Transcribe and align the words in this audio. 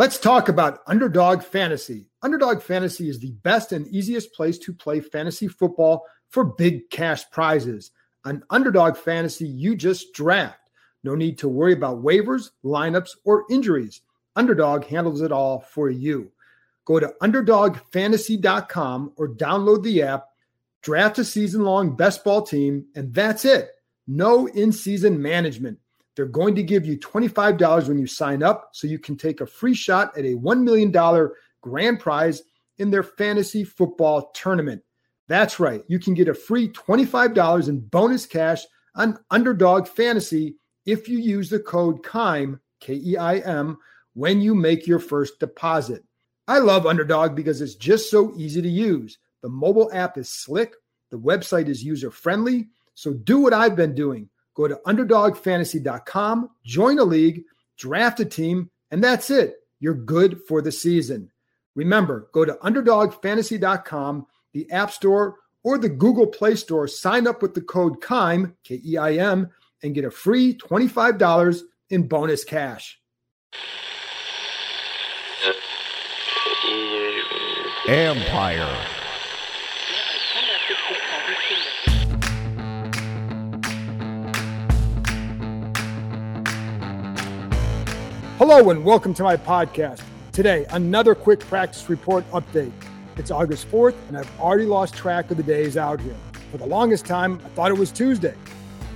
Let's 0.00 0.18
talk 0.18 0.48
about 0.48 0.80
Underdog 0.86 1.42
Fantasy. 1.42 2.08
Underdog 2.22 2.62
Fantasy 2.62 3.10
is 3.10 3.20
the 3.20 3.32
best 3.42 3.70
and 3.70 3.86
easiest 3.88 4.32
place 4.32 4.56
to 4.60 4.72
play 4.72 4.98
fantasy 4.98 5.46
football 5.46 6.06
for 6.30 6.42
big 6.42 6.88
cash 6.88 7.30
prizes. 7.30 7.90
An 8.24 8.42
Underdog 8.48 8.96
Fantasy, 8.96 9.46
you 9.46 9.76
just 9.76 10.14
draft. 10.14 10.70
No 11.04 11.14
need 11.14 11.36
to 11.40 11.50
worry 11.50 11.74
about 11.74 12.02
waivers, 12.02 12.48
lineups, 12.64 13.10
or 13.26 13.44
injuries. 13.50 14.00
Underdog 14.36 14.84
handles 14.84 15.20
it 15.20 15.32
all 15.32 15.60
for 15.60 15.90
you. 15.90 16.32
Go 16.86 16.98
to 16.98 17.12
underdogfantasy.com 17.20 19.12
or 19.16 19.28
download 19.28 19.82
the 19.82 20.00
app, 20.00 20.28
draft 20.80 21.18
a 21.18 21.24
season 21.26 21.62
long 21.62 21.94
best 21.94 22.24
ball 22.24 22.40
team, 22.40 22.86
and 22.94 23.12
that's 23.12 23.44
it. 23.44 23.72
No 24.06 24.46
in 24.46 24.72
season 24.72 25.20
management. 25.20 25.78
They're 26.20 26.26
going 26.26 26.54
to 26.56 26.62
give 26.62 26.84
you 26.84 26.98
$25 26.98 27.88
when 27.88 27.98
you 27.98 28.06
sign 28.06 28.42
up 28.42 28.68
so 28.72 28.86
you 28.86 28.98
can 28.98 29.16
take 29.16 29.40
a 29.40 29.46
free 29.46 29.72
shot 29.72 30.14
at 30.18 30.26
a 30.26 30.34
$1 30.34 30.62
million 30.62 31.30
grand 31.62 31.98
prize 31.98 32.42
in 32.76 32.90
their 32.90 33.02
fantasy 33.02 33.64
football 33.64 34.30
tournament. 34.34 34.82
That's 35.28 35.58
right. 35.58 35.82
You 35.88 35.98
can 35.98 36.12
get 36.12 36.28
a 36.28 36.34
free 36.34 36.68
$25 36.68 37.70
in 37.70 37.80
bonus 37.80 38.26
cash 38.26 38.66
on 38.94 39.18
Underdog 39.30 39.88
Fantasy 39.88 40.56
if 40.84 41.08
you 41.08 41.16
use 41.16 41.48
the 41.48 41.58
code 41.58 42.04
KEIM, 42.04 42.60
K 42.80 43.00
E 43.02 43.16
I 43.16 43.38
M, 43.38 43.78
when 44.12 44.42
you 44.42 44.54
make 44.54 44.86
your 44.86 44.98
first 44.98 45.40
deposit. 45.40 46.04
I 46.46 46.58
love 46.58 46.84
Underdog 46.84 47.34
because 47.34 47.62
it's 47.62 47.76
just 47.76 48.10
so 48.10 48.34
easy 48.36 48.60
to 48.60 48.68
use. 48.68 49.16
The 49.40 49.48
mobile 49.48 49.90
app 49.94 50.18
is 50.18 50.28
slick, 50.28 50.74
the 51.08 51.18
website 51.18 51.70
is 51.70 51.82
user 51.82 52.10
friendly. 52.10 52.68
So 52.92 53.14
do 53.14 53.38
what 53.38 53.54
I've 53.54 53.74
been 53.74 53.94
doing. 53.94 54.28
Go 54.60 54.68
to 54.68 54.78
underdogfantasy.com, 54.84 56.50
join 56.64 56.98
a 56.98 57.02
league, 57.02 57.44
draft 57.78 58.20
a 58.20 58.26
team, 58.26 58.70
and 58.90 59.02
that's 59.02 59.30
it. 59.30 59.54
You're 59.78 59.94
good 59.94 60.42
for 60.46 60.60
the 60.60 60.70
season. 60.70 61.30
Remember, 61.74 62.28
go 62.34 62.44
to 62.44 62.52
underdogfantasy.com, 62.62 64.26
the 64.52 64.70
App 64.70 64.90
Store, 64.90 65.36
or 65.64 65.78
the 65.78 65.88
Google 65.88 66.26
Play 66.26 66.56
Store. 66.56 66.86
Sign 66.86 67.26
up 67.26 67.40
with 67.40 67.54
the 67.54 67.62
code 67.62 68.02
KEIM, 68.02 68.54
K 68.62 68.82
E 68.84 68.98
I 68.98 69.14
M, 69.14 69.48
and 69.82 69.94
get 69.94 70.04
a 70.04 70.10
free 70.10 70.58
$25 70.58 71.62
in 71.88 72.06
bonus 72.06 72.44
cash. 72.44 73.00
Empire. 77.88 78.99
Hello 88.52 88.70
and 88.70 88.84
welcome 88.84 89.14
to 89.14 89.22
my 89.22 89.36
podcast. 89.36 90.02
Today, 90.32 90.66
another 90.70 91.14
quick 91.14 91.38
practice 91.38 91.88
report 91.88 92.28
update. 92.32 92.72
It's 93.16 93.30
August 93.30 93.70
4th, 93.70 93.94
and 94.08 94.18
I've 94.18 94.40
already 94.40 94.64
lost 94.64 94.96
track 94.96 95.30
of 95.30 95.36
the 95.36 95.42
days 95.44 95.76
out 95.76 96.00
here. 96.00 96.16
For 96.50 96.58
the 96.58 96.66
longest 96.66 97.06
time, 97.06 97.40
I 97.44 97.48
thought 97.50 97.70
it 97.70 97.78
was 97.78 97.92
Tuesday. 97.92 98.34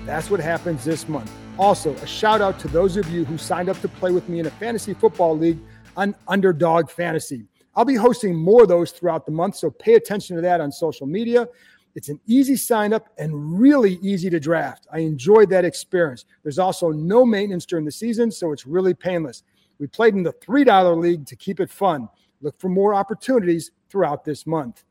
That's 0.06 0.28
what 0.28 0.40
happens 0.40 0.84
this 0.84 1.08
month. 1.08 1.30
Also, 1.56 1.94
a 1.94 2.04
shout 2.04 2.40
out 2.40 2.58
to 2.58 2.68
those 2.68 2.96
of 2.96 3.08
you 3.10 3.24
who 3.24 3.38
signed 3.38 3.68
up 3.68 3.80
to 3.82 3.86
play 3.86 4.10
with 4.10 4.28
me 4.28 4.40
in 4.40 4.46
a 4.46 4.50
fantasy 4.50 4.92
football 4.92 5.38
league 5.38 5.60
on 5.96 6.16
Underdog 6.26 6.90
Fantasy. 6.90 7.44
I'll 7.76 7.84
be 7.84 7.94
hosting 7.94 8.34
more 8.34 8.62
of 8.62 8.68
those 8.68 8.90
throughout 8.90 9.24
the 9.24 9.30
month, 9.30 9.54
so 9.54 9.70
pay 9.70 9.94
attention 9.94 10.34
to 10.34 10.42
that 10.42 10.60
on 10.60 10.72
social 10.72 11.06
media. 11.06 11.46
It's 11.94 12.08
an 12.08 12.20
easy 12.26 12.56
sign 12.56 12.92
up 12.92 13.08
and 13.18 13.58
really 13.58 13.98
easy 14.02 14.28
to 14.30 14.40
draft. 14.40 14.86
I 14.92 14.98
enjoyed 14.98 15.48
that 15.50 15.64
experience. 15.64 16.24
There's 16.42 16.58
also 16.58 16.90
no 16.90 17.24
maintenance 17.24 17.66
during 17.66 17.84
the 17.84 17.92
season, 17.92 18.30
so 18.30 18.52
it's 18.52 18.66
really 18.66 18.94
painless. 18.94 19.42
We 19.78 19.86
played 19.86 20.14
in 20.14 20.22
the 20.22 20.32
$3 20.32 21.00
league 21.00 21.26
to 21.26 21.36
keep 21.36 21.60
it 21.60 21.70
fun. 21.70 22.08
Look 22.40 22.58
for 22.60 22.68
more 22.68 22.94
opportunities 22.94 23.70
throughout 23.88 24.24
this 24.24 24.46
month. 24.46 24.84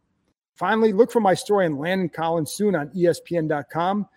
Finally, 0.55 0.93
look 0.93 1.11
for 1.11 1.19
my 1.19 1.33
story 1.33 1.65
on 1.65 1.77
Landon 1.77 2.09
Collins 2.09 2.51
soon 2.51 2.75
on 2.75 2.89
ESPN.com. 2.89 4.07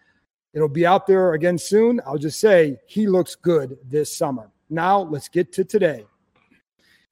It'll 0.54 0.68
be 0.68 0.86
out 0.86 1.06
there 1.06 1.32
again 1.32 1.58
soon. 1.58 2.00
I'll 2.06 2.18
just 2.18 2.41
say 2.41 2.78
he 2.86 3.06
looks 3.06 3.34
good 3.34 3.78
this 3.84 4.12
summer. 4.12 4.50
Now, 4.70 5.00
let's 5.00 5.28
get 5.28 5.53
to 5.54 5.64
today. 5.64 6.06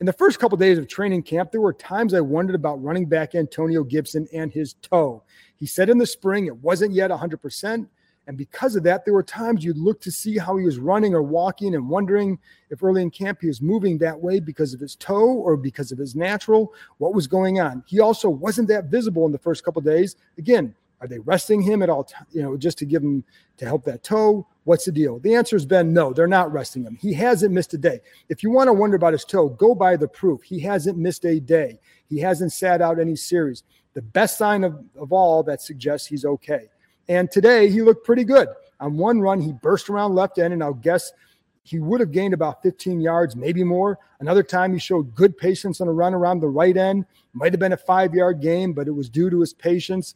In 0.01 0.07
the 0.07 0.13
first 0.13 0.41
couple 0.41 0.57
of 0.57 0.61
days 0.61 0.77
of 0.77 0.89
training 0.89 1.23
camp, 1.23 1.53
there 1.53 1.61
were 1.61 1.73
times 1.73 2.15
I 2.15 2.21
wondered 2.21 2.57
about 2.57 2.83
running 2.83 3.07
back 3.07 3.37
Antonio 3.37 3.85
Gibson 3.85 4.27
and 4.33 4.53
his 4.53 4.75
toe. 4.83 5.23
He 5.57 5.67
said 5.67 5.89
in 5.89 5.99
the 5.99 6.07
spring 6.07 6.47
it 6.47 6.57
wasn't 6.57 6.95
yet 6.95 7.13
100%. 7.13 7.87
And 8.27 8.37
because 8.37 8.75
of 8.75 8.83
that, 8.85 9.05
there 9.05 9.15
were 9.15 9.23
times 9.23 9.63
you'd 9.63 9.79
look 9.79 10.01
to 10.01 10.11
see 10.11 10.37
how 10.37 10.57
he 10.57 10.65
was 10.65 10.79
running 10.79 11.15
or 11.15 11.23
walking 11.23 11.77
and 11.77 11.89
wondering 11.89 12.41
if 12.71 12.83
early 12.83 13.03
in 13.03 13.11
camp 13.11 13.39
he 13.41 13.47
was 13.47 13.63
moving 13.63 13.99
that 13.99 14.19
way 14.19 14.41
because 14.41 14.75
of 14.75 14.81
his 14.81 14.97
toe 14.97 15.29
or 15.29 15.57
because 15.57 15.93
of 15.93 15.99
his 15.99 16.17
natural, 16.17 16.73
what 16.99 17.15
was 17.15 17.29
going 17.29 17.61
on. 17.61 17.85
He 17.87 18.01
also 18.01 18.29
wasn't 18.29 18.69
that 18.69 18.87
visible 18.87 19.27
in 19.27 19.33
the 19.33 19.39
first 19.39 19.63
couple 19.63 19.81
days. 19.83 20.17
Again, 20.39 20.75
are 21.01 21.07
they 21.07 21.19
resting 21.21 21.61
him 21.61 21.83
at 21.83 21.91
all, 21.91 22.09
you 22.33 22.43
know, 22.43 22.57
just 22.57 22.79
to 22.79 22.87
give 22.87 23.03
him 23.03 23.23
to 23.59 23.65
help 23.67 23.85
that 23.85 24.03
toe? 24.03 24.47
What's 24.65 24.87
the 24.87 24.93
deal? 24.93 25.19
The 25.19 25.35
answer 25.35 25.57
has 25.57 25.67
been 25.67 25.93
no, 25.93 26.13
they're 26.13 26.27
not 26.27 26.53
resting 26.53 26.85
him. 26.85 26.97
He 27.01 27.13
hasn't 27.13 27.53
missed 27.53 27.75
a 27.75 27.79
day. 27.79 28.01
If 28.31 28.43
you 28.43 28.51
want 28.51 28.69
to 28.69 28.73
wonder 28.73 28.97
about 28.97 29.13
his 29.13 29.25
toe, 29.25 29.51
go 29.51 29.75
by 29.75 29.97
the 29.97 30.09
proof. 30.09 30.43
He 30.43 30.59
hasn't 30.61 30.97
missed 30.97 31.27
a 31.27 31.39
day. 31.39 31.79
He 32.09 32.19
hasn't 32.19 32.53
sat 32.53 32.81
out 32.81 32.99
any 32.99 33.15
series. 33.15 33.63
The 33.93 34.03
best 34.03 34.39
sign 34.39 34.65
of, 34.65 34.83
of 34.99 35.13
all 35.13 35.43
that 35.45 35.61
suggests 35.61 36.07
he's 36.07 36.25
okay. 36.25 36.71
And 37.09 37.31
today 37.31 37.69
he 37.69 37.83
looked 37.83 38.07
pretty 38.07 38.25
good. 38.25 38.49
On 38.81 38.97
one 38.97 39.21
run, 39.21 39.41
he 39.41 39.53
burst 39.53 39.91
around 39.91 40.15
left 40.15 40.39
end, 40.39 40.55
and 40.55 40.63
I'll 40.63 40.75
guess 40.75 41.13
he 41.63 41.79
would 41.79 42.01
have 42.01 42.11
gained 42.11 42.35
about 42.35 42.63
15 42.63 43.01
yards, 43.01 43.37
maybe 43.37 43.65
more. 43.65 43.99
Another 44.21 44.43
time 44.43 44.73
he 44.73 44.79
showed 44.79 45.15
good 45.15 45.37
patience 45.37 45.81
on 45.81 45.89
a 45.89 45.93
run 45.93 46.15
around 46.15 46.41
the 46.41 46.49
right 46.49 46.77
end. 46.77 47.05
Might 47.33 47.53
have 47.53 47.61
been 47.61 47.73
a 47.73 47.77
five 47.77 48.15
yard 48.15 48.41
game, 48.41 48.73
but 48.73 48.89
it 48.89 48.93
was 48.93 49.09
due 49.09 49.31
to 49.31 49.41
his 49.41 49.53
patience. 49.53 50.15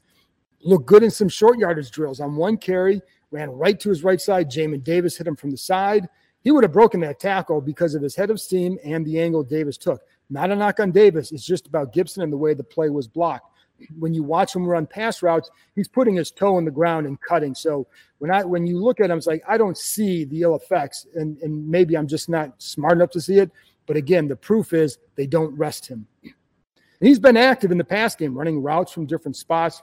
Looked 0.62 0.87
good 0.87 1.03
in 1.03 1.10
some 1.10 1.28
short 1.28 1.58
yardage 1.58 1.91
drills. 1.91 2.20
On 2.20 2.37
one 2.37 2.56
carry, 2.56 3.00
ran 3.31 3.50
right 3.50 3.78
to 3.81 3.89
his 3.89 4.05
right 4.05 4.21
side. 4.21 4.50
Jamin 4.50 4.83
Davis 4.83 5.16
hit 5.16 5.27
him 5.27 5.37
from 5.37 5.50
the 5.50 5.56
side. 5.56 6.09
He 6.43 6.50
would 6.50 6.65
have 6.65 6.72
broken 6.72 7.00
that 7.00 7.21
tackle 7.21 7.61
because 7.61 7.94
of 7.94 8.03
his 8.03 8.16
head 8.16 8.31
of 8.31 8.41
steam 8.41 8.78
and 8.84 9.05
the 9.05 9.21
angle 9.21 9.43
Davis 9.43 9.77
took. 9.77 10.03
Not 10.31 10.50
a 10.50 10.56
knock 10.56 10.81
on 10.81 10.93
Davis. 10.93 11.33
It's 11.33 11.44
just 11.44 11.67
about 11.67 11.93
Gibson 11.93 12.22
and 12.22 12.33
the 12.33 12.37
way 12.37 12.55
the 12.55 12.65
play 12.65 12.91
was 12.91 13.09
blocked. 13.09 13.50
When 13.99 14.12
you 14.12 14.25
watch 14.25 14.55
him 14.55 14.67
run 14.67 14.87
pass 14.87 15.22
routes, 15.22 15.50
he's 15.77 15.88
putting 15.88 16.17
his 16.17 16.31
toe 16.31 16.59
in 16.59 16.65
the 16.65 16.71
ground 16.71 17.06
and 17.06 17.21
cutting. 17.21 17.55
So 17.55 17.87
when 18.19 18.31
I 18.31 18.44
when 18.44 18.67
you 18.67 18.83
look 18.83 18.99
at 18.99 19.09
him, 19.09 19.19
it's 19.19 19.27
like 19.27 19.43
I 19.47 19.56
don't 19.56 19.78
see 19.78 20.25
the 20.25 20.43
ill 20.43 20.56
effects, 20.56 21.06
and 21.15 21.38
and 21.43 21.69
maybe 21.69 21.97
I'm 21.97 22.09
just 22.09 22.28
not 22.28 22.61
smart 22.61 22.94
enough 22.94 23.11
to 23.11 23.21
see 23.21 23.38
it. 23.38 23.53
But 23.87 23.97
again, 23.97 24.27
the 24.27 24.34
proof 24.34 24.72
is 24.72 24.99
they 25.15 25.28
don't 25.28 25.56
rest 25.56 25.87
him. 25.87 26.09
And 26.25 27.09
he's 27.09 27.21
been 27.21 27.37
active 27.37 27.71
in 27.71 27.78
the 27.78 27.84
pass 27.84 28.17
game, 28.17 28.37
running 28.37 28.61
routes 28.61 28.91
from 28.91 29.06
different 29.06 29.37
spots, 29.37 29.81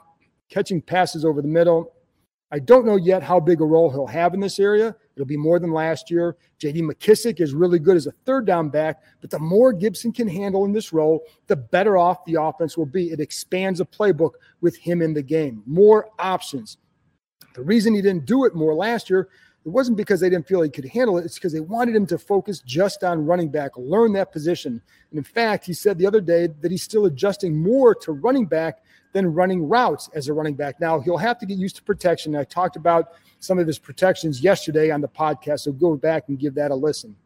catching 0.50 0.82
passes 0.82 1.24
over 1.24 1.40
the 1.40 1.48
middle, 1.48 1.94
I 2.52 2.60
don't 2.60 2.86
know 2.86 2.96
yet 2.96 3.24
how 3.24 3.40
big 3.40 3.60
a 3.60 3.64
role 3.64 3.90
he'll 3.90 4.06
have 4.06 4.32
in 4.32 4.40
this 4.40 4.60
area. 4.60 4.94
It'll 5.16 5.26
be 5.26 5.36
more 5.36 5.58
than 5.58 5.72
last 5.72 6.10
year. 6.10 6.36
JD 6.60 6.82
McKissic 6.82 7.40
is 7.40 7.54
really 7.54 7.80
good 7.80 7.96
as 7.96 8.06
a 8.06 8.12
third 8.24 8.46
down 8.46 8.68
back, 8.68 9.02
but 9.20 9.30
the 9.30 9.38
more 9.40 9.72
Gibson 9.72 10.12
can 10.12 10.28
handle 10.28 10.64
in 10.64 10.72
this 10.72 10.92
role, 10.92 11.24
the 11.48 11.56
better 11.56 11.96
off 11.96 12.24
the 12.24 12.40
offense 12.40 12.76
will 12.76 12.86
be. 12.86 13.10
It 13.10 13.18
expands 13.18 13.80
the 13.80 13.86
playbook 13.86 14.32
with 14.60 14.76
him 14.76 15.02
in 15.02 15.12
the 15.12 15.22
game, 15.22 15.62
more 15.66 16.08
options. 16.20 16.78
The 17.54 17.62
reason 17.62 17.94
he 17.94 18.02
didn't 18.02 18.26
do 18.26 18.44
it 18.44 18.54
more 18.54 18.74
last 18.74 19.10
year, 19.10 19.28
it 19.64 19.70
wasn't 19.70 19.96
because 19.96 20.20
they 20.20 20.30
didn't 20.30 20.46
feel 20.46 20.62
he 20.62 20.70
could 20.70 20.84
handle 20.84 21.18
it. 21.18 21.24
It's 21.24 21.34
because 21.34 21.52
they 21.52 21.60
wanted 21.60 21.96
him 21.96 22.06
to 22.06 22.18
focus 22.18 22.60
just 22.60 23.02
on 23.02 23.26
running 23.26 23.50
back, 23.50 23.72
learn 23.76 24.12
that 24.12 24.30
position. 24.30 24.80
And 25.10 25.18
in 25.18 25.24
fact, 25.24 25.66
he 25.66 25.72
said 25.72 25.98
the 25.98 26.06
other 26.06 26.20
day 26.20 26.46
that 26.60 26.70
he's 26.70 26.84
still 26.84 27.06
adjusting 27.06 27.60
more 27.60 27.92
to 27.96 28.12
running 28.12 28.46
back 28.46 28.84
than 29.16 29.32
running 29.32 29.66
routes 29.66 30.10
as 30.12 30.28
a 30.28 30.32
running 30.34 30.52
back. 30.52 30.78
Now, 30.78 31.00
he'll 31.00 31.16
have 31.16 31.38
to 31.38 31.46
get 31.46 31.56
used 31.56 31.76
to 31.76 31.82
protection. 31.82 32.36
I 32.36 32.44
talked 32.44 32.76
about 32.76 33.12
some 33.38 33.58
of 33.58 33.66
his 33.66 33.78
protections 33.78 34.42
yesterday 34.42 34.90
on 34.90 35.00
the 35.00 35.08
podcast, 35.08 35.60
so 35.60 35.72
go 35.72 35.96
back 35.96 36.24
and 36.28 36.38
give 36.38 36.54
that 36.56 36.70
a 36.70 36.74
listen. 36.74 37.16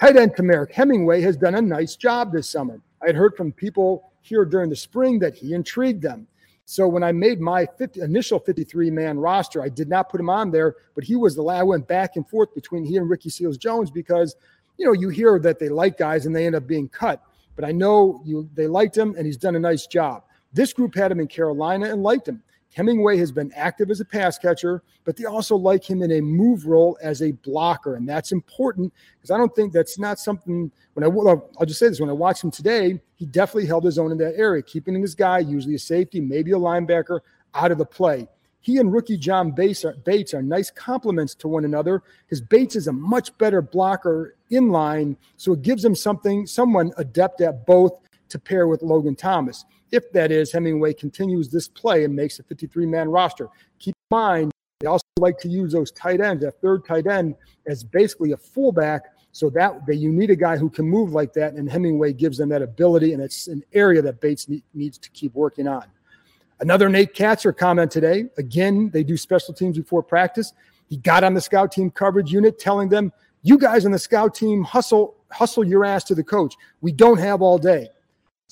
Tight 0.00 0.16
end 0.16 0.34
Temarrick 0.34 0.72
Hemingway 0.72 1.20
has 1.20 1.36
done 1.36 1.54
a 1.54 1.60
nice 1.60 1.96
job 1.96 2.32
this 2.32 2.48
summer. 2.48 2.80
I 3.02 3.08
had 3.08 3.14
heard 3.14 3.36
from 3.36 3.52
people 3.52 4.10
here 4.22 4.46
during 4.46 4.70
the 4.70 4.76
spring 4.76 5.18
that 5.18 5.34
he 5.34 5.52
intrigued 5.52 6.00
them. 6.00 6.26
So 6.64 6.88
when 6.88 7.02
I 7.02 7.12
made 7.12 7.40
my 7.40 7.66
50, 7.76 8.00
initial 8.00 8.38
53 8.38 8.90
man 8.90 9.18
roster, 9.18 9.62
I 9.62 9.68
did 9.68 9.90
not 9.90 10.08
put 10.08 10.18
him 10.18 10.30
on 10.30 10.50
there, 10.50 10.76
but 10.94 11.04
he 11.04 11.14
was 11.14 11.36
the 11.36 11.42
last. 11.42 11.60
I 11.60 11.64
went 11.64 11.86
back 11.86 12.16
and 12.16 12.26
forth 12.26 12.54
between 12.54 12.86
he 12.86 12.96
and 12.96 13.10
Ricky 13.10 13.28
Seals 13.28 13.58
Jones 13.58 13.90
because 13.90 14.34
you 14.78 14.86
know, 14.86 14.92
you 14.92 15.10
hear 15.10 15.38
that 15.40 15.58
they 15.58 15.68
like 15.68 15.98
guys 15.98 16.24
and 16.24 16.34
they 16.34 16.46
end 16.46 16.54
up 16.54 16.66
being 16.66 16.88
cut. 16.88 17.22
But 17.54 17.66
I 17.66 17.72
know 17.72 18.22
you 18.24 18.48
they 18.54 18.66
liked 18.66 18.96
him 18.96 19.14
and 19.18 19.26
he's 19.26 19.36
done 19.36 19.56
a 19.56 19.60
nice 19.60 19.86
job. 19.86 20.22
This 20.52 20.72
group 20.72 20.94
had 20.94 21.10
him 21.12 21.20
in 21.20 21.28
Carolina 21.28 21.90
and 21.90 22.02
liked 22.02 22.28
him. 22.28 22.42
Hemingway 22.74 23.18
has 23.18 23.30
been 23.30 23.52
active 23.54 23.90
as 23.90 24.00
a 24.00 24.04
pass 24.04 24.38
catcher, 24.38 24.82
but 25.04 25.16
they 25.16 25.26
also 25.26 25.56
like 25.56 25.84
him 25.84 26.02
in 26.02 26.12
a 26.12 26.20
move 26.22 26.66
role 26.66 26.96
as 27.02 27.20
a 27.20 27.32
blocker. 27.32 27.96
And 27.96 28.08
that's 28.08 28.32
important 28.32 28.92
because 29.16 29.30
I 29.30 29.36
don't 29.36 29.54
think 29.54 29.72
that's 29.72 29.98
not 29.98 30.18
something 30.18 30.70
when 30.94 31.04
I, 31.04 31.34
I'll 31.58 31.66
just 31.66 31.78
say 31.78 31.88
this 31.88 32.00
when 32.00 32.10
I 32.10 32.14
watched 32.14 32.44
him 32.44 32.50
today, 32.50 33.00
he 33.16 33.26
definitely 33.26 33.66
held 33.66 33.84
his 33.84 33.98
own 33.98 34.12
in 34.12 34.18
that 34.18 34.36
area, 34.36 34.62
keeping 34.62 35.00
his 35.00 35.14
guy, 35.14 35.38
usually 35.38 35.74
a 35.74 35.78
safety, 35.78 36.20
maybe 36.20 36.52
a 36.52 36.56
linebacker, 36.56 37.20
out 37.54 37.72
of 37.72 37.78
the 37.78 37.86
play. 37.86 38.28
He 38.60 38.78
and 38.78 38.92
rookie 38.92 39.16
John 39.16 39.50
Bates 39.50 39.84
are, 39.84 39.94
Bates 40.04 40.34
are 40.34 40.42
nice 40.42 40.70
complements 40.70 41.34
to 41.36 41.48
one 41.48 41.64
another 41.64 42.02
because 42.24 42.40
Bates 42.40 42.76
is 42.76 42.86
a 42.86 42.92
much 42.92 43.36
better 43.38 43.60
blocker 43.60 44.36
in 44.50 44.68
line, 44.68 45.16
so 45.36 45.52
it 45.52 45.62
gives 45.62 45.84
him 45.84 45.94
something, 45.94 46.46
someone 46.46 46.92
adept 46.96 47.40
at 47.40 47.66
both 47.66 47.98
to 48.28 48.38
pair 48.38 48.68
with 48.68 48.82
Logan 48.82 49.16
Thomas. 49.16 49.64
If 49.92 50.10
that 50.12 50.32
is, 50.32 50.50
Hemingway 50.50 50.94
continues 50.94 51.50
this 51.50 51.68
play 51.68 52.04
and 52.04 52.16
makes 52.16 52.38
a 52.38 52.42
53 52.42 52.86
man 52.86 53.08
roster. 53.08 53.48
Keep 53.78 53.94
in 54.10 54.16
mind, 54.16 54.52
they 54.80 54.86
also 54.86 55.04
like 55.18 55.38
to 55.40 55.48
use 55.48 55.72
those 55.72 55.92
tight 55.92 56.20
ends, 56.20 56.42
that 56.42 56.60
third 56.60 56.84
tight 56.86 57.06
end, 57.06 57.36
as 57.66 57.84
basically 57.84 58.32
a 58.32 58.36
fullback. 58.36 59.04
So 59.34 59.48
that 59.50 59.86
they, 59.86 59.94
you 59.94 60.12
need 60.12 60.30
a 60.30 60.36
guy 60.36 60.58
who 60.58 60.68
can 60.68 60.86
move 60.86 61.12
like 61.12 61.32
that, 61.34 61.54
and 61.54 61.70
Hemingway 61.70 62.12
gives 62.12 62.36
them 62.36 62.50
that 62.50 62.60
ability, 62.60 63.14
and 63.14 63.22
it's 63.22 63.46
an 63.46 63.62
area 63.72 64.02
that 64.02 64.20
Bates 64.20 64.46
need, 64.46 64.62
needs 64.74 64.98
to 64.98 65.08
keep 65.10 65.34
working 65.34 65.66
on. 65.66 65.84
Another 66.60 66.88
Nate 66.90 67.14
Kaczor 67.14 67.56
comment 67.56 67.90
today. 67.90 68.26
Again, 68.36 68.90
they 68.90 69.02
do 69.02 69.16
special 69.16 69.54
teams 69.54 69.78
before 69.78 70.02
practice. 70.02 70.52
He 70.86 70.98
got 70.98 71.24
on 71.24 71.32
the 71.32 71.40
scout 71.40 71.72
team 71.72 71.90
coverage 71.90 72.30
unit, 72.30 72.58
telling 72.58 72.90
them, 72.90 73.10
"You 73.42 73.56
guys 73.56 73.86
on 73.86 73.92
the 73.92 73.98
scout 73.98 74.34
team 74.34 74.64
hustle, 74.64 75.16
hustle 75.30 75.64
your 75.64 75.84
ass 75.84 76.04
to 76.04 76.14
the 76.14 76.24
coach. 76.24 76.54
We 76.82 76.92
don't 76.92 77.18
have 77.18 77.40
all 77.40 77.58
day." 77.58 77.88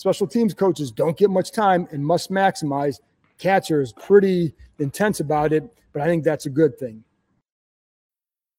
Special 0.00 0.26
teams 0.26 0.54
coaches 0.54 0.90
don't 0.90 1.14
get 1.14 1.28
much 1.28 1.52
time 1.52 1.86
and 1.90 2.02
must 2.02 2.30
maximize. 2.30 3.00
Kaczor 3.38 3.82
is 3.82 3.92
pretty 3.92 4.54
intense 4.78 5.20
about 5.20 5.52
it, 5.52 5.62
but 5.92 6.00
I 6.00 6.06
think 6.06 6.24
that's 6.24 6.46
a 6.46 6.48
good 6.48 6.78
thing. 6.78 7.04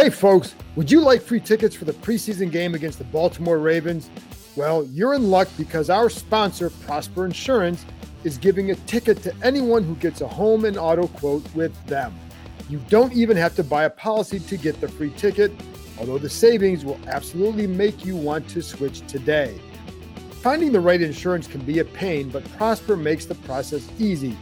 Hey, 0.00 0.08
folks, 0.08 0.54
would 0.76 0.90
you 0.90 1.00
like 1.00 1.20
free 1.20 1.40
tickets 1.40 1.76
for 1.76 1.84
the 1.84 1.92
preseason 1.92 2.50
game 2.50 2.74
against 2.74 2.96
the 2.96 3.04
Baltimore 3.04 3.58
Ravens? 3.58 4.08
Well, 4.56 4.84
you're 4.84 5.12
in 5.12 5.30
luck 5.30 5.46
because 5.58 5.90
our 5.90 6.08
sponsor, 6.08 6.70
Prosper 6.70 7.26
Insurance, 7.26 7.84
is 8.24 8.38
giving 8.38 8.70
a 8.70 8.76
ticket 8.76 9.22
to 9.24 9.34
anyone 9.42 9.84
who 9.84 9.94
gets 9.96 10.22
a 10.22 10.26
home 10.26 10.64
and 10.64 10.78
auto 10.78 11.06
quote 11.06 11.44
with 11.54 11.74
them. 11.84 12.18
You 12.70 12.78
don't 12.88 13.12
even 13.12 13.36
have 13.36 13.54
to 13.56 13.62
buy 13.62 13.84
a 13.84 13.90
policy 13.90 14.40
to 14.40 14.56
get 14.56 14.80
the 14.80 14.88
free 14.88 15.10
ticket, 15.18 15.52
although 15.98 16.16
the 16.16 16.30
savings 16.30 16.82
will 16.82 16.98
absolutely 17.06 17.66
make 17.66 18.02
you 18.02 18.16
want 18.16 18.48
to 18.48 18.62
switch 18.62 19.06
today. 19.06 19.60
Finding 20.40 20.72
the 20.72 20.80
right 20.80 21.02
insurance 21.02 21.46
can 21.46 21.60
be 21.60 21.80
a 21.80 21.84
pain, 21.84 22.30
but 22.30 22.42
Prosper 22.52 22.96
makes 22.96 23.26
the 23.26 23.34
process 23.34 23.86
easy, 23.98 24.34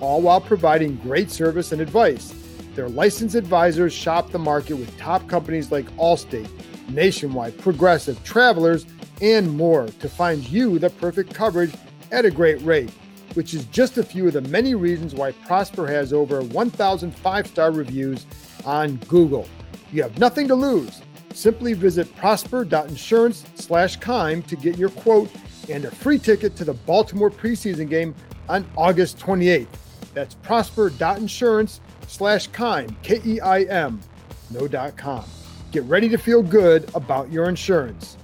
all 0.00 0.20
while 0.20 0.40
providing 0.40 0.96
great 0.96 1.30
service 1.30 1.70
and 1.70 1.80
advice. 1.80 2.34
Their 2.74 2.88
licensed 2.88 3.36
advisors 3.36 3.92
shop 3.92 4.30
the 4.30 4.38
market 4.38 4.74
with 4.74 4.96
top 4.98 5.28
companies 5.28 5.70
like 5.70 5.86
Allstate, 5.96 6.48
Nationwide, 6.88 7.56
Progressive, 7.58 8.22
Travelers, 8.24 8.84
and 9.22 9.56
more 9.56 9.86
to 9.86 10.08
find 10.08 10.46
you 10.48 10.78
the 10.78 10.90
perfect 10.90 11.32
coverage 11.32 11.72
at 12.10 12.24
a 12.24 12.30
great 12.30 12.60
rate, 12.62 12.90
which 13.34 13.54
is 13.54 13.64
just 13.66 13.96
a 13.96 14.02
few 14.02 14.26
of 14.26 14.32
the 14.32 14.40
many 14.42 14.74
reasons 14.74 15.14
why 15.14 15.30
Prosper 15.32 15.86
has 15.86 16.12
over 16.12 16.42
1,000 16.42 17.10
five 17.12 17.46
star 17.46 17.70
reviews 17.70 18.26
on 18.64 18.96
Google. 19.08 19.48
You 19.92 20.02
have 20.02 20.18
nothing 20.18 20.48
to 20.48 20.54
lose. 20.54 21.00
Simply 21.32 21.74
visit 21.74 22.14
prosper.insurance 22.16 23.44
slash 23.54 23.96
keim 23.96 24.42
to 24.42 24.56
get 24.56 24.76
your 24.76 24.90
quote 24.90 25.30
and 25.68 25.84
a 25.84 25.90
free 25.90 26.18
ticket 26.18 26.56
to 26.56 26.64
the 26.64 26.74
Baltimore 26.74 27.30
preseason 27.30 27.88
game 27.88 28.14
on 28.48 28.66
August 28.76 29.18
28th. 29.18 29.68
That's 30.12 30.34
prosper.insurance 30.36 31.80
slash 32.14 32.46
Keim, 32.48 32.96
K 33.02 33.20
E 33.26 33.40
I 33.40 33.62
M, 33.62 34.00
no 34.50 34.68
dot 34.68 34.96
com. 34.96 35.24
Get 35.72 35.82
ready 35.84 36.08
to 36.08 36.16
feel 36.16 36.42
good 36.44 36.88
about 36.94 37.32
your 37.32 37.48
insurance. 37.48 38.16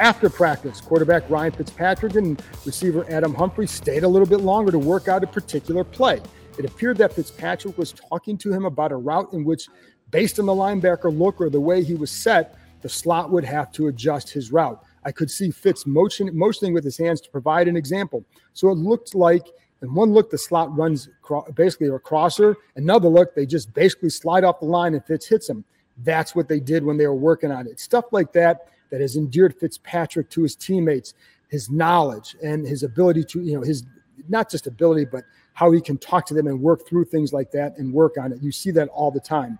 After 0.00 0.28
practice, 0.28 0.80
quarterback 0.80 1.30
Ryan 1.30 1.52
Fitzpatrick 1.52 2.16
and 2.16 2.42
receiver 2.66 3.06
Adam 3.08 3.32
Humphrey 3.34 3.68
stayed 3.68 4.02
a 4.02 4.08
little 4.08 4.26
bit 4.26 4.40
longer 4.40 4.72
to 4.72 4.78
work 4.80 5.06
out 5.06 5.22
a 5.22 5.28
particular 5.28 5.84
play. 5.84 6.20
It 6.58 6.64
appeared 6.64 6.98
that 6.98 7.12
Fitzpatrick 7.12 7.78
was 7.78 7.92
talking 7.92 8.36
to 8.38 8.52
him 8.52 8.64
about 8.64 8.90
a 8.90 8.96
route 8.96 9.32
in 9.32 9.44
which, 9.44 9.68
based 10.10 10.40
on 10.40 10.46
the 10.46 10.52
linebacker 10.52 11.16
look 11.16 11.40
or 11.40 11.50
the 11.50 11.60
way 11.60 11.84
he 11.84 11.94
was 11.94 12.10
set, 12.10 12.56
the 12.80 12.88
slot 12.88 13.30
would 13.30 13.44
have 13.44 13.70
to 13.72 13.86
adjust 13.86 14.28
his 14.28 14.50
route. 14.50 14.82
I 15.04 15.12
could 15.12 15.30
see 15.30 15.52
Fitz 15.52 15.86
motion, 15.86 16.36
motioning 16.36 16.74
with 16.74 16.82
his 16.82 16.98
hands 16.98 17.20
to 17.20 17.30
provide 17.30 17.68
an 17.68 17.76
example. 17.76 18.24
So 18.54 18.70
it 18.70 18.78
looked 18.78 19.14
like 19.14 19.46
in 19.82 19.92
one 19.94 20.12
look, 20.12 20.30
the 20.30 20.38
slot 20.38 20.74
runs 20.76 21.08
basically 21.54 21.88
a 21.88 21.98
crosser. 21.98 22.56
Another 22.76 23.08
look, 23.08 23.34
they 23.34 23.44
just 23.44 23.74
basically 23.74 24.10
slide 24.10 24.44
off 24.44 24.60
the 24.60 24.66
line 24.66 24.94
and 24.94 25.04
Fitz 25.04 25.26
hits 25.26 25.48
them. 25.48 25.64
That's 25.98 26.34
what 26.34 26.48
they 26.48 26.60
did 26.60 26.84
when 26.84 26.96
they 26.96 27.06
were 27.06 27.14
working 27.14 27.50
on 27.50 27.66
it. 27.66 27.80
Stuff 27.80 28.06
like 28.12 28.32
that 28.32 28.68
that 28.90 29.00
has 29.00 29.16
endeared 29.16 29.56
Fitzpatrick 29.58 30.30
to 30.30 30.42
his 30.42 30.54
teammates, 30.54 31.14
his 31.48 31.68
knowledge 31.68 32.36
and 32.42 32.66
his 32.66 32.84
ability 32.84 33.24
to, 33.24 33.42
you 33.42 33.54
know, 33.54 33.62
his 33.62 33.84
not 34.28 34.48
just 34.48 34.66
ability, 34.66 35.04
but 35.04 35.24
how 35.54 35.70
he 35.70 35.80
can 35.80 35.98
talk 35.98 36.26
to 36.26 36.34
them 36.34 36.46
and 36.46 36.60
work 36.60 36.86
through 36.86 37.04
things 37.04 37.32
like 37.32 37.50
that 37.50 37.76
and 37.76 37.92
work 37.92 38.16
on 38.18 38.32
it. 38.32 38.40
You 38.40 38.52
see 38.52 38.70
that 38.72 38.88
all 38.88 39.10
the 39.10 39.20
time. 39.20 39.58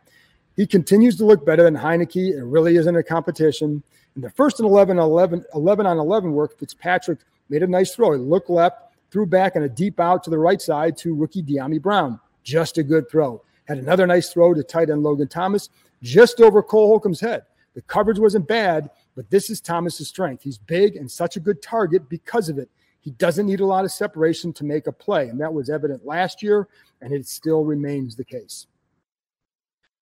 He 0.55 0.67
continues 0.67 1.17
to 1.17 1.25
look 1.25 1.45
better 1.45 1.65
than 1.65 1.77
Heinicke. 1.77 2.35
It 2.35 2.45
really 2.45 2.77
isn't 2.77 2.97
a 2.97 3.03
competition. 3.03 3.83
In 4.15 4.23
the 4.23 4.31
first 4.31 4.61
and 4.61 4.69
11, 4.69 4.99
11, 4.99 5.45
11 5.55 5.87
on 5.87 5.99
11 5.99 6.33
work, 6.33 6.59
Fitzpatrick 6.59 7.21
made 7.49 7.63
a 7.63 7.67
nice 7.67 7.95
throw. 7.95 8.13
He 8.13 8.19
looked 8.19 8.51
left, 8.51 8.92
threw 9.13 9.27
back 9.27 9.55
on 9.55 9.63
a 9.63 9.69
deep 9.69 10.01
out 10.01 10.25
to 10.25 10.31
the 10.31 10.39
right 10.39 10.61
side 10.61 10.97
to 10.97 11.15
rookie 11.15 11.43
Dyami 11.43 11.81
Brown. 11.81 12.19
Just 12.43 12.79
a 12.79 12.83
good 12.83 13.09
throw. 13.11 13.45
Had 13.67 13.79
another 13.79 14.07
nice 14.07 14.33
throw 14.33 14.55
to 14.55 14.63
tight 14.63 14.91
end 14.91 15.03
Logan 15.03 15.29
Thomas, 15.29 15.69
just 16.03 16.41
over 16.41 16.63
Cole 16.63 16.89
Holcomb's 16.89 17.21
head. 17.21 17.43
The 17.75 17.83
coverage 17.83 18.19
wasn't 18.19 18.49
bad, 18.49 18.91
but 19.15 19.31
this 19.31 19.51
is 19.51 19.61
Thomas's 19.61 20.09
strength. 20.09 20.43
He's 20.43 20.59
big 20.59 20.97
and 20.97 21.11
such 21.11 21.37
a 21.37 21.41
good 21.41 21.63
target 21.63 22.09
because 22.09 22.49
of 22.49 22.59
it. 22.59 22.71
He 23.01 23.11
doesn't 23.13 23.47
need 23.47 23.61
a 23.61 23.67
lot 23.67 23.85
of 23.85 23.93
separation 23.93 24.53
to 24.55 24.65
make 24.65 24.87
a 24.87 24.93
play, 24.93 25.29
and 25.29 25.41
that 25.41 25.53
was 25.53 25.71
evident 25.71 26.07
last 26.07 26.43
year, 26.43 26.69
and 27.01 27.13
it 27.13 27.27
still 27.27 27.65
remains 27.65 28.17
the 28.17 28.25
case. 28.25 28.67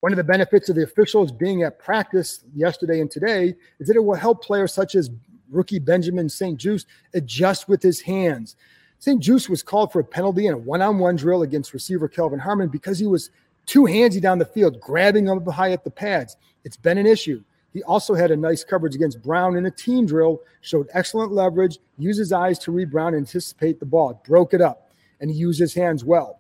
One 0.01 0.13
of 0.13 0.17
the 0.17 0.25
benefits 0.25 0.69
of 0.69 0.77
the 0.77 0.83
officials 0.83 1.31
being 1.33 1.63
at 1.63 1.79
practice 1.79 2.45
yesterday 2.55 3.01
and 3.01 3.11
today 3.11 3.55
is 3.79 3.89
that 3.89 3.97
it 3.97 4.05
will 4.05 4.15
help 4.15 4.43
players 4.43 4.73
such 4.73 4.95
as 4.95 5.11
rookie 5.51 5.79
Benjamin 5.79 6.29
St-Juste 6.29 6.87
adjust 7.15 7.69
with 7.69 7.83
his 7.83 8.01
hands. 8.01 8.57
St-Juste 9.01 9.49
was 9.49 9.63
called 9.63 9.91
for 9.91 10.01
a 10.01 10.05
penalty 10.05 10.47
in 10.47 10.53
a 10.53 10.59
one 10.59 10.83
on 10.83 10.99
one 10.99 11.17
drill 11.17 11.41
against 11.43 11.73
receiver 11.73 12.07
Kelvin 12.07 12.39
Harmon 12.39 12.69
because 12.69 12.99
he 12.99 13.07
was 13.07 13.31
too 13.65 13.85
handsy 13.85 14.21
down 14.21 14.39
the 14.39 14.45
field, 14.45 14.79
grabbing 14.79 15.31
up 15.31 15.47
high 15.49 15.73
at 15.73 15.85
the 15.85 15.91
pads. 15.91 16.37
It's 16.65 16.77
been 16.77 16.99
an 16.99 17.07
issue. 17.07 17.43
He 17.73 17.83
also 17.85 18.15
had 18.15 18.31
a 18.31 18.37
nice 18.37 18.63
coverage 18.63 18.95
against 18.95 19.23
Brown 19.23 19.57
in 19.57 19.65
a 19.65 19.71
team 19.71 20.05
drill, 20.05 20.41
showed 20.61 20.89
excellent 20.93 21.33
leverage, 21.33 21.79
used 21.97 22.19
his 22.19 22.31
eyes 22.31 22.59
to 22.59 22.73
read 22.73 22.91
Brown 22.91 23.15
anticipate 23.15 23.81
the 23.81 23.87
ball, 23.87 24.21
broke 24.27 24.53
it 24.53 24.61
up, 24.61 24.91
and 25.21 25.31
he 25.31 25.37
used 25.37 25.61
his 25.61 25.73
hands 25.73 26.05
well. 26.05 26.39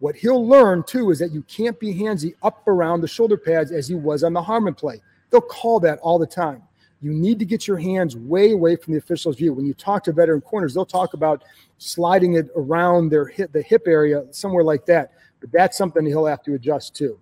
What 0.00 0.16
he'll 0.16 0.44
learn 0.44 0.82
too 0.82 1.12
is 1.12 1.20
that 1.20 1.30
you 1.30 1.42
can't 1.42 1.78
be 1.78 1.94
handsy 1.94 2.34
up 2.42 2.66
around 2.66 3.02
the 3.02 3.08
shoulder 3.08 3.36
pads 3.36 3.70
as 3.70 3.86
he 3.86 3.94
was 3.94 4.24
on 4.24 4.32
the 4.32 4.42
Harmon 4.42 4.74
play. 4.74 5.00
They'll 5.30 5.42
call 5.42 5.78
that 5.80 6.00
all 6.00 6.18
the 6.18 6.26
time 6.26 6.62
you 7.02 7.12
need 7.12 7.38
to 7.38 7.44
get 7.44 7.66
your 7.66 7.78
hands 7.78 8.16
way 8.16 8.52
away 8.52 8.76
from 8.76 8.92
the 8.92 8.98
official's 8.98 9.36
view. 9.36 9.54
When 9.54 9.66
you 9.66 9.74
talk 9.74 10.04
to 10.04 10.12
veteran 10.12 10.40
corners, 10.40 10.74
they'll 10.74 10.84
talk 10.84 11.14
about 11.14 11.44
sliding 11.78 12.34
it 12.34 12.48
around 12.54 13.08
their 13.08 13.26
hip, 13.26 13.52
the 13.52 13.62
hip 13.62 13.84
area, 13.86 14.24
somewhere 14.30 14.64
like 14.64 14.84
that. 14.86 15.12
But 15.40 15.50
that's 15.50 15.78
something 15.78 16.04
he'll 16.04 16.26
have 16.26 16.42
to 16.42 16.54
adjust 16.54 16.94
to. 16.96 17.18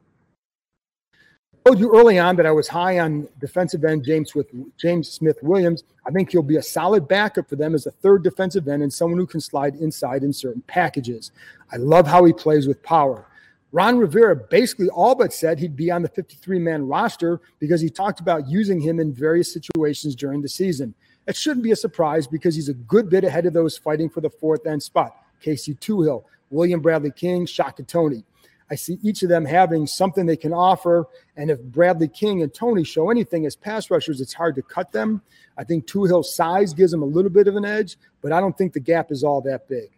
I 1.14 1.70
told 1.70 1.80
you 1.80 1.94
early 1.94 2.18
on 2.18 2.34
that 2.36 2.46
I 2.46 2.50
was 2.50 2.66
high 2.66 2.98
on 2.98 3.28
defensive 3.40 3.84
end 3.84 4.04
James 4.04 4.34
with 4.34 4.48
James 4.78 5.08
Smith 5.08 5.38
Williams. 5.42 5.84
I 6.06 6.10
think 6.10 6.32
he'll 6.32 6.42
be 6.42 6.56
a 6.56 6.62
solid 6.62 7.06
backup 7.06 7.48
for 7.48 7.56
them 7.56 7.74
as 7.74 7.86
a 7.86 7.90
third 7.90 8.24
defensive 8.24 8.66
end 8.68 8.82
and 8.82 8.92
someone 8.92 9.18
who 9.18 9.26
can 9.26 9.40
slide 9.40 9.76
inside 9.76 10.24
in 10.24 10.32
certain 10.32 10.62
packages. 10.62 11.30
I 11.70 11.76
love 11.76 12.06
how 12.06 12.24
he 12.24 12.32
plays 12.32 12.66
with 12.66 12.82
power. 12.82 13.26
Ron 13.70 13.98
Rivera 13.98 14.34
basically 14.34 14.88
all 14.88 15.14
but 15.14 15.32
said 15.32 15.58
he'd 15.58 15.76
be 15.76 15.90
on 15.90 16.02
the 16.02 16.08
53 16.08 16.58
man 16.58 16.86
roster 16.86 17.40
because 17.58 17.80
he 17.80 17.90
talked 17.90 18.20
about 18.20 18.48
using 18.48 18.80
him 18.80 18.98
in 18.98 19.12
various 19.12 19.52
situations 19.52 20.14
during 20.14 20.40
the 20.40 20.48
season. 20.48 20.94
It 21.26 21.36
shouldn't 21.36 21.62
be 21.62 21.72
a 21.72 21.76
surprise 21.76 22.26
because 22.26 22.54
he's 22.54 22.70
a 22.70 22.74
good 22.74 23.10
bit 23.10 23.24
ahead 23.24 23.44
of 23.44 23.52
those 23.52 23.76
fighting 23.76 24.08
for 24.08 24.22
the 24.22 24.30
fourth 24.30 24.66
end 24.66 24.82
spot 24.82 25.14
Casey 25.40 25.74
Toohill, 25.74 26.24
William 26.50 26.80
Bradley 26.80 27.12
King, 27.12 27.44
Shaka 27.44 27.82
Toney. 27.82 28.24
I 28.70 28.74
see 28.74 28.98
each 29.02 29.22
of 29.22 29.28
them 29.28 29.44
having 29.44 29.86
something 29.86 30.26
they 30.26 30.36
can 30.36 30.52
offer. 30.52 31.06
And 31.36 31.50
if 31.50 31.62
Bradley 31.62 32.08
King 32.08 32.42
and 32.42 32.52
Toney 32.52 32.84
show 32.84 33.10
anything 33.10 33.46
as 33.46 33.56
pass 33.56 33.90
rushers, 33.90 34.20
it's 34.20 34.34
hard 34.34 34.54
to 34.56 34.62
cut 34.62 34.92
them. 34.92 35.22
I 35.56 35.64
think 35.64 35.86
Toohill's 35.86 36.34
size 36.34 36.74
gives 36.74 36.92
him 36.92 37.02
a 37.02 37.06
little 37.06 37.30
bit 37.30 37.48
of 37.48 37.56
an 37.56 37.64
edge, 37.64 37.96
but 38.20 38.32
I 38.32 38.40
don't 38.40 38.56
think 38.56 38.72
the 38.72 38.80
gap 38.80 39.10
is 39.10 39.24
all 39.24 39.40
that 39.42 39.68
big. 39.68 39.90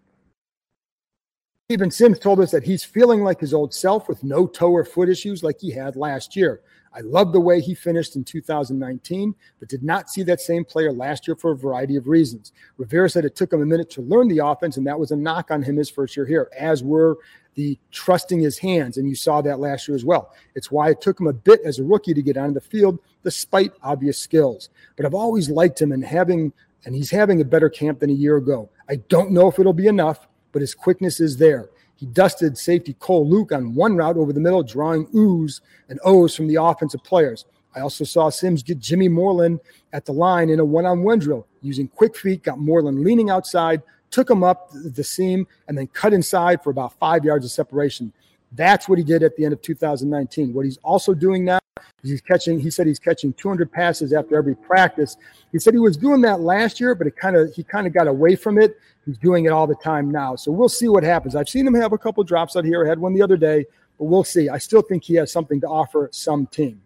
Steven 1.71 1.93
Sims 1.93 2.19
told 2.19 2.41
us 2.41 2.51
that 2.51 2.65
he's 2.65 2.83
feeling 2.83 3.23
like 3.23 3.39
his 3.39 3.55
old 3.55 3.73
self 3.73 4.09
with 4.09 4.25
no 4.25 4.45
toe 4.45 4.73
or 4.73 4.85
foot 4.85 5.09
issues 5.09 5.45
like 5.45 5.61
he 5.61 5.71
had 5.71 5.95
last 5.95 6.35
year. 6.35 6.63
I 6.93 6.99
love 7.03 7.33
the 7.33 7.39
way 7.39 7.61
he 7.61 7.77
finished 7.77 8.17
in 8.17 8.25
2019, 8.25 9.33
but 9.61 9.69
did 9.69 9.85
not 9.85 10.11
see 10.11 10.25
that 10.25 10.41
same 10.41 10.65
player 10.65 10.91
last 10.91 11.29
year 11.29 11.37
for 11.37 11.53
a 11.53 11.57
variety 11.57 11.95
of 11.95 12.09
reasons. 12.09 12.51
Rivera 12.77 13.09
said 13.09 13.25
it 13.25 13.37
took 13.37 13.53
him 13.53 13.63
a 13.63 13.67
minute 13.67 13.89
to 13.91 14.03
learn 14.03 14.27
the 14.27 14.45
offense, 14.45 14.79
and 14.79 14.87
that 14.89 14.99
was 14.99 15.13
a 15.13 15.17
knock 15.17 15.53
on 15.53 15.63
him 15.63 15.77
his 15.77 15.89
first 15.89 16.17
year 16.17 16.27
here, 16.27 16.51
as 16.59 16.83
were 16.83 17.19
the 17.55 17.79
trusting 17.93 18.41
his 18.41 18.59
hands. 18.59 18.97
And 18.97 19.09
you 19.09 19.15
saw 19.15 19.41
that 19.41 19.61
last 19.61 19.87
year 19.87 19.95
as 19.95 20.05
well. 20.05 20.35
It's 20.57 20.73
why 20.73 20.91
it 20.91 21.01
took 21.01 21.21
him 21.21 21.29
a 21.29 21.33
bit 21.33 21.61
as 21.65 21.79
a 21.79 21.85
rookie 21.85 22.15
to 22.15 22.23
get 22.23 22.37
onto 22.37 22.55
the 22.55 22.61
field, 22.61 22.99
despite 23.23 23.71
obvious 23.81 24.19
skills. 24.19 24.71
But 24.97 25.07
I've 25.07 25.15
always 25.15 25.49
liked 25.49 25.81
him 25.81 25.93
and 25.93 26.05
having, 26.05 26.53
and 26.85 26.97
he's 26.97 27.13
having 27.13 27.41
a 27.41 27.45
better 27.45 27.71
camp 27.71 28.01
than 28.01 28.11
a 28.11 28.15
year 28.15 28.39
ago. 28.39 28.71
I 28.89 28.97
don't 28.97 29.31
know 29.31 29.47
if 29.47 29.61
it'll 29.61 29.73
be 29.73 29.87
enough 29.87 30.27
but 30.53 30.61
his 30.61 30.75
quickness 30.75 31.21
is 31.21 31.37
there. 31.37 31.71
He 31.97 32.07
dusted 32.07 32.57
safety 32.57 32.95
Cole 32.99 33.29
Luke 33.29 33.53
on 33.53 33.75
one 33.75 33.97
route 33.97 34.17
over 34.17 34.33
the 34.33 34.41
middle, 34.41 34.63
drawing 34.63 35.07
oohs 35.09 35.61
and 35.89 36.01
ohs 36.05 36.35
from 36.35 36.49
the 36.49 36.63
offensive 36.63 37.05
players. 37.05 37.45
I 37.75 37.81
also 37.81 38.05
saw 38.05 38.31
Sims 38.31 38.63
get 38.63 38.79
Jimmy 38.79 39.09
Moreland 39.09 39.61
at 39.93 40.05
the 40.05 40.13
line 40.13 40.51
in 40.51 40.61
a 40.61 40.65
one 40.65 40.87
on 40.87 41.03
one 41.03 41.19
drill 41.19 41.47
using 41.63 41.89
quick 41.89 42.17
feet, 42.17 42.43
got 42.43 42.59
Moreland 42.59 43.05
leaning 43.05 43.31
outside, 43.31 43.83
took 44.11 44.29
him 44.29 44.43
up 44.43 44.71
the 44.73 45.05
seam, 45.05 45.47
and 45.69 45.77
then 45.77 45.87
cut 45.89 46.13
inside 46.13 46.63
for 46.65 46.71
about 46.71 46.99
five 46.99 47.25
yards 47.25 47.45
of 47.45 47.51
separation. 47.51 48.13
That's 48.53 48.89
what 48.89 48.99
he 48.99 49.05
did 49.05 49.23
at 49.23 49.37
the 49.37 49.45
end 49.45 49.53
of 49.53 49.63
2019. 49.63 50.53
What 50.53 50.65
he's 50.65 50.79
also 50.79 51.15
doing 51.15 51.45
now 51.45 51.61
He's 52.03 52.21
catching, 52.21 52.59
he 52.59 52.71
said 52.71 52.87
he's 52.87 52.99
catching 52.99 53.33
200 53.35 53.71
passes 53.71 54.13
after 54.13 54.37
every 54.37 54.55
practice. 54.55 55.17
He 55.53 55.59
said 55.59 55.75
he 55.75 55.81
was 55.81 55.97
doing 55.97 56.21
that 56.23 56.41
last 56.41 56.81
year, 56.81 56.95
but 56.95 57.07
it 57.07 57.17
kind 57.17 57.37
of 57.37 57.53
he 57.55 57.63
kind 57.63 57.87
of 57.87 57.93
got 57.93 58.07
away 58.07 58.37
from 58.37 58.59
it. 58.59 58.79
He's 59.05 59.19
doing 59.19 59.45
it 59.45 59.51
all 59.51 59.67
the 59.67 59.75
time 59.77 60.11
now. 60.11 60.37
So 60.37 60.51
we'll 60.51 60.69
see 60.69 60.89
what 60.89 61.03
happens. 61.03 61.37
I've 61.37 61.49
seen 61.49 61.67
him 61.67 61.75
have 61.75 61.93
a 61.93 61.99
couple 61.99 62.25
drops 62.25 62.57
out 62.57 62.65
here. 62.65 62.85
I 62.85 62.89
had 62.89 62.99
one 62.99 63.13
the 63.13 63.23
other 63.23 63.37
day, 63.37 63.67
but 63.99 64.05
we'll 64.05 64.25
see. 64.25 64.49
I 64.49 64.59
still 64.59 64.83
think 64.83 65.05
he 65.05 65.15
has 65.15 65.31
something 65.31 65.61
to 65.61 65.67
offer 65.67 66.09
some 66.13 66.47
team. 66.47 66.81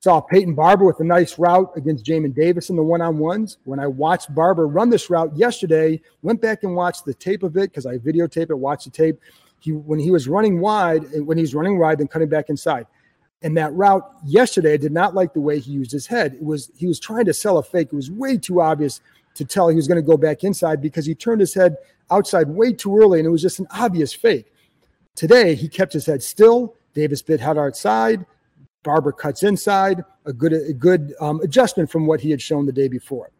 Saw 0.00 0.20
Peyton 0.20 0.54
Barber 0.54 0.84
with 0.84 0.98
a 0.98 1.04
nice 1.04 1.38
route 1.38 1.70
against 1.76 2.04
Jamin 2.04 2.34
Davis 2.34 2.70
in 2.70 2.76
the 2.76 2.82
one-on-ones. 2.82 3.58
When 3.62 3.78
I 3.78 3.86
watched 3.86 4.34
Barber 4.34 4.66
run 4.66 4.90
this 4.90 5.08
route 5.10 5.36
yesterday, 5.36 6.00
went 6.22 6.40
back 6.42 6.64
and 6.64 6.74
watched 6.74 7.04
the 7.04 7.14
tape 7.14 7.44
of 7.44 7.56
it 7.56 7.70
because 7.70 7.86
I 7.86 7.98
videotape 7.98 8.50
it, 8.50 8.58
watched 8.58 8.86
the 8.86 8.90
tape. 8.90 9.20
He 9.60 9.70
when 9.70 10.00
he 10.00 10.10
was 10.10 10.26
running 10.26 10.60
wide, 10.60 11.04
when 11.24 11.38
he's 11.38 11.54
running 11.54 11.78
wide, 11.78 11.98
then 11.98 12.08
cutting 12.08 12.28
back 12.28 12.50
inside 12.50 12.86
and 13.42 13.56
that 13.56 13.72
route 13.72 14.08
yesterday, 14.24 14.74
I 14.74 14.76
did 14.76 14.92
not 14.92 15.14
like 15.14 15.32
the 15.32 15.40
way 15.40 15.58
he 15.58 15.72
used 15.72 15.90
his 15.90 16.06
head. 16.06 16.34
It 16.34 16.42
was 16.42 16.70
he 16.76 16.86
was 16.86 17.00
trying 17.00 17.24
to 17.26 17.34
sell 17.34 17.58
a 17.58 17.62
fake. 17.62 17.88
It 17.92 17.96
was 17.96 18.10
way 18.10 18.38
too 18.38 18.60
obvious 18.60 19.00
to 19.34 19.44
tell 19.44 19.68
he 19.68 19.76
was 19.76 19.88
going 19.88 19.96
to 19.96 20.06
go 20.06 20.16
back 20.16 20.44
inside 20.44 20.80
because 20.80 21.06
he 21.06 21.14
turned 21.14 21.40
his 21.40 21.54
head 21.54 21.76
outside 22.10 22.48
way 22.48 22.72
too 22.72 22.96
early, 22.96 23.18
and 23.18 23.26
it 23.26 23.30
was 23.30 23.42
just 23.42 23.58
an 23.58 23.66
obvious 23.70 24.12
fake. 24.12 24.52
Today, 25.16 25.54
he 25.54 25.68
kept 25.68 25.92
his 25.92 26.06
head 26.06 26.22
still. 26.22 26.74
Davis 26.94 27.22
bit 27.22 27.40
hard 27.40 27.58
outside. 27.58 28.24
Barber 28.82 29.12
cuts 29.12 29.42
inside. 29.42 30.04
A 30.26 30.32
good 30.32 30.52
a 30.52 30.72
good 30.72 31.14
um, 31.20 31.40
adjustment 31.40 31.90
from 31.90 32.06
what 32.06 32.20
he 32.20 32.30
had 32.30 32.40
shown 32.40 32.66
the 32.66 32.72
day 32.72 32.88
before. 32.88 33.30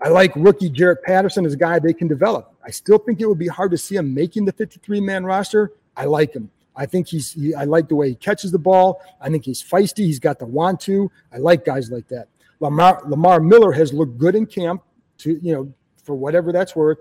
I 0.00 0.08
like 0.08 0.32
rookie 0.34 0.70
Jaret 0.70 1.02
Patterson 1.02 1.46
as 1.46 1.54
a 1.54 1.56
guy 1.56 1.78
they 1.78 1.92
can 1.92 2.08
develop. 2.08 2.54
I 2.64 2.70
still 2.70 2.98
think 2.98 3.20
it 3.20 3.26
would 3.26 3.38
be 3.38 3.46
hard 3.46 3.70
to 3.70 3.78
see 3.78 3.96
him 3.96 4.12
making 4.12 4.44
the 4.44 4.52
53 4.52 5.00
man 5.00 5.24
roster. 5.24 5.72
I 5.96 6.06
like 6.06 6.32
him. 6.32 6.50
I 6.74 6.86
think 6.86 7.08
he's, 7.08 7.32
he, 7.32 7.54
I 7.54 7.64
like 7.64 7.88
the 7.88 7.96
way 7.96 8.10
he 8.10 8.14
catches 8.14 8.50
the 8.50 8.58
ball. 8.58 9.00
I 9.20 9.28
think 9.28 9.44
he's 9.44 9.62
feisty. 9.62 10.04
He's 10.04 10.18
got 10.18 10.38
the 10.38 10.46
want 10.46 10.80
to. 10.80 11.10
I 11.32 11.38
like 11.38 11.64
guys 11.64 11.90
like 11.90 12.08
that. 12.08 12.28
Lamar, 12.60 13.02
Lamar 13.06 13.40
Miller 13.40 13.72
has 13.72 13.92
looked 13.92 14.16
good 14.18 14.34
in 14.34 14.46
camp 14.46 14.82
to, 15.18 15.38
you 15.42 15.52
know, 15.52 15.72
for 16.02 16.14
whatever 16.14 16.52
that's 16.52 16.74
worth. 16.74 16.98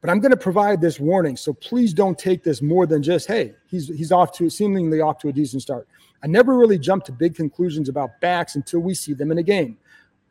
But 0.00 0.10
I'm 0.10 0.20
going 0.20 0.30
to 0.30 0.36
provide 0.36 0.80
this 0.80 1.00
warning. 1.00 1.36
So 1.36 1.52
please 1.52 1.92
don't 1.92 2.18
take 2.18 2.44
this 2.44 2.62
more 2.62 2.86
than 2.86 3.02
just, 3.02 3.26
hey, 3.26 3.54
he's, 3.66 3.88
he's 3.88 4.12
off 4.12 4.32
to, 4.32 4.48
seemingly 4.48 5.00
off 5.00 5.18
to 5.20 5.28
a 5.28 5.32
decent 5.32 5.62
start. 5.62 5.88
I 6.22 6.26
never 6.26 6.56
really 6.56 6.78
jumped 6.78 7.06
to 7.06 7.12
big 7.12 7.34
conclusions 7.34 7.88
about 7.88 8.20
backs 8.20 8.56
until 8.56 8.80
we 8.80 8.94
see 8.94 9.14
them 9.14 9.32
in 9.32 9.38
a 9.38 9.42
game. 9.42 9.78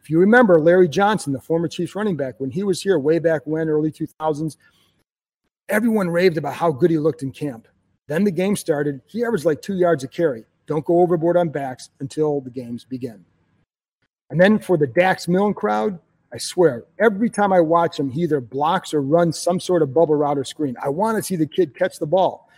If 0.02 0.10
you 0.10 0.20
remember 0.20 0.60
Larry 0.60 0.88
Johnson, 0.88 1.34
the 1.34 1.42
former 1.42 1.68
Chiefs 1.68 1.96
running 1.96 2.16
back, 2.16 2.40
when 2.40 2.50
he 2.50 2.64
was 2.64 2.82
here 2.82 2.98
way 2.98 3.20
back 3.20 3.42
when, 3.46 3.68
early 3.68 3.92
2000s, 3.92 4.56
everyone 5.68 6.10
raved 6.10 6.38
about 6.38 6.54
how 6.54 6.72
good 6.72 6.90
he 6.90 6.98
looked 6.98 7.24
in 7.24 7.32
camp. 7.32 7.68
Then 8.08 8.24
the 8.24 8.32
game 8.32 8.56
started. 8.56 9.02
He 9.06 9.24
averaged 9.24 9.46
like 9.46 9.62
two 9.62 9.76
yards 9.76 10.04
a 10.04 10.08
carry. 10.08 10.46
Don't 10.66 10.86
go 10.86 11.00
overboard 11.00 11.38
on 11.38 11.50
backs 11.50 11.90
until 12.00 12.42
the 12.42 12.50
games 12.50 12.84
begin. 12.84 13.24
And 14.30 14.40
then 14.40 14.60
for 14.60 14.78
the 14.78 14.88
Dax 14.88 15.28
Milne 15.28 15.54
crowd, 15.54 16.00
I 16.34 16.38
swear, 16.38 16.84
every 17.00 17.30
time 17.30 17.54
I 17.54 17.62
watch 17.62 17.98
him, 17.98 18.10
he 18.10 18.24
either 18.24 18.42
blocks 18.42 18.94
or 18.94 19.02
runs 19.02 19.40
some 19.40 19.60
sort 19.60 19.82
of 19.82 19.94
bubble 19.94 20.16
route 20.16 20.38
or 20.38 20.44
screen. 20.44 20.76
I 20.84 20.90
want 20.90 21.18
to 21.18 21.24
see 21.24 21.38
the 21.38 21.46
kid 21.46 21.76
catch 21.76 22.00
the 22.00 22.06
ball. 22.06 22.50